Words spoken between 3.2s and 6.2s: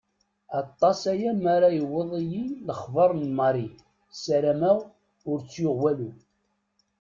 n Marie; ssarameɣ ur tt-yuɣ walu.